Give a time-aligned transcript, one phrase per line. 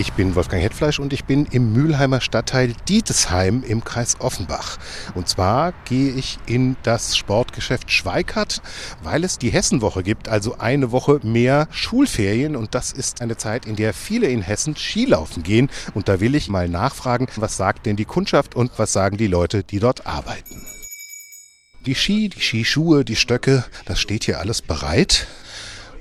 [0.00, 4.78] Ich bin Wolfgang Hetfleisch und ich bin im Mülheimer Stadtteil Dietesheim im Kreis Offenbach.
[5.14, 8.62] Und zwar gehe ich in das Sportgeschäft Schweikart,
[9.02, 12.56] weil es die Hessenwoche gibt, also eine Woche mehr Schulferien.
[12.56, 15.68] Und das ist eine Zeit, in der viele in Hessen Skilaufen gehen.
[15.92, 19.26] Und da will ich mal nachfragen, was sagt denn die Kundschaft und was sagen die
[19.26, 20.64] Leute, die dort arbeiten.
[21.84, 25.26] Die Ski, die Skischuhe, die Stöcke, das steht hier alles bereit.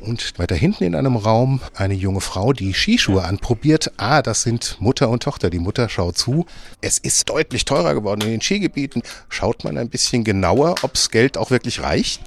[0.01, 3.91] Und weiter hinten in einem Raum eine junge Frau, die Skischuhe anprobiert.
[3.97, 5.49] Ah, das sind Mutter und Tochter.
[5.49, 6.45] Die Mutter schaut zu.
[6.81, 9.03] Es ist deutlich teurer geworden in den Skigebieten.
[9.27, 12.21] Schaut man ein bisschen genauer, ob's Geld auch wirklich reicht?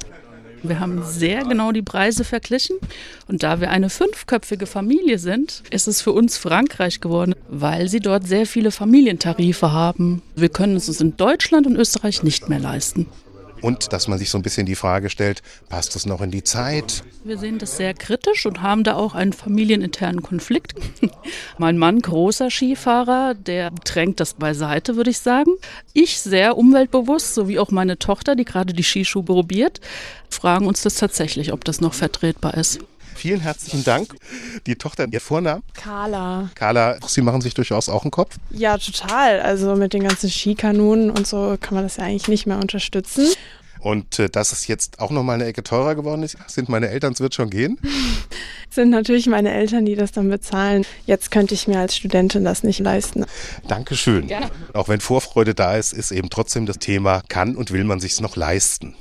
[0.64, 2.76] Wir haben sehr genau die Preise verglichen.
[3.26, 7.98] Und da wir eine fünfköpfige Familie sind, ist es für uns Frankreich geworden, weil sie
[7.98, 10.22] dort sehr viele Familientarife haben.
[10.36, 13.06] Wir können es uns in Deutschland und Österreich nicht mehr leisten.
[13.62, 16.42] Und dass man sich so ein bisschen die Frage stellt, passt das noch in die
[16.42, 17.04] Zeit?
[17.24, 20.74] Wir sehen das sehr kritisch und haben da auch einen familieninternen Konflikt.
[21.58, 25.52] mein Mann, großer Skifahrer, der drängt das beiseite, würde ich sagen.
[25.92, 29.80] Ich sehr umweltbewusst, so wie auch meine Tochter, die gerade die Skischuhe probiert,
[30.28, 32.80] fragen uns das tatsächlich, ob das noch vertretbar ist.
[33.14, 34.14] Vielen herzlichen Dank.
[34.66, 35.62] Die Tochter, ihr Vornamen?
[35.74, 36.50] Carla.
[36.54, 38.36] Carla, Sie machen sich durchaus auch einen Kopf?
[38.50, 39.40] Ja, total.
[39.40, 43.26] Also mit den ganzen Skikanonen und so kann man das ja eigentlich nicht mehr unterstützen.
[43.82, 46.88] Und äh, dass es jetzt auch noch mal eine Ecke teurer geworden ist, sind meine
[46.88, 47.78] Eltern, es wird schon gehen?
[48.70, 50.86] sind natürlich meine Eltern, die das dann bezahlen.
[51.04, 53.26] Jetzt könnte ich mir als Studentin das nicht leisten.
[53.66, 54.28] Dankeschön.
[54.28, 54.50] Gerne.
[54.72, 58.20] Auch wenn Vorfreude da ist, ist eben trotzdem das Thema, kann und will man sich
[58.20, 58.94] noch leisten.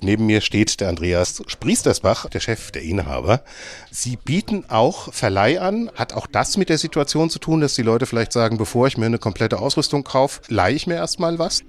[0.00, 3.42] Neben mir steht der Andreas Spriestersbach, der Chef, der Inhaber.
[3.90, 5.90] Sie bieten auch Verleih an.
[5.96, 8.96] Hat auch das mit der Situation zu tun, dass die Leute vielleicht sagen, bevor ich
[8.96, 11.62] mir eine komplette Ausrüstung kaufe, leihe ich mir erstmal was?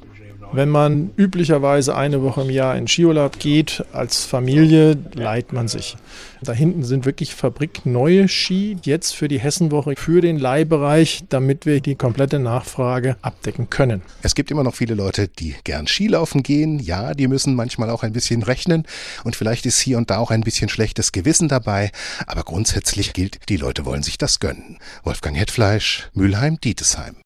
[0.53, 5.95] Wenn man üblicherweise eine Woche im Jahr in Skiurlaub geht, als Familie leiht man sich.
[6.41, 11.79] Da hinten sind wirklich fabrikneue Ski, jetzt für die Hessenwoche, für den Leihbereich, damit wir
[11.79, 14.02] die komplette Nachfrage abdecken können.
[14.23, 16.79] Es gibt immer noch viele Leute, die gern Skilaufen gehen.
[16.79, 18.85] Ja, die müssen manchmal auch ein bisschen rechnen
[19.23, 21.91] und vielleicht ist hier und da auch ein bisschen schlechtes Gewissen dabei.
[22.28, 24.79] Aber grundsätzlich gilt, die Leute wollen sich das gönnen.
[25.03, 27.20] Wolfgang Hetfleisch, Mülheim, Dietesheim.